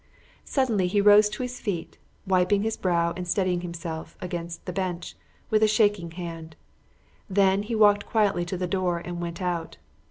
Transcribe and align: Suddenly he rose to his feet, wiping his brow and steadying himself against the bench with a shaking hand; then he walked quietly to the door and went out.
Suddenly 0.45 0.87
he 0.87 0.99
rose 0.99 1.29
to 1.29 1.43
his 1.43 1.59
feet, 1.59 1.99
wiping 2.25 2.63
his 2.63 2.75
brow 2.75 3.13
and 3.15 3.27
steadying 3.27 3.61
himself 3.61 4.17
against 4.19 4.65
the 4.65 4.73
bench 4.73 5.15
with 5.51 5.61
a 5.61 5.67
shaking 5.67 6.09
hand; 6.09 6.55
then 7.29 7.61
he 7.61 7.75
walked 7.75 8.07
quietly 8.07 8.43
to 8.45 8.57
the 8.57 8.65
door 8.65 8.97
and 8.97 9.21
went 9.21 9.43
out. 9.43 9.77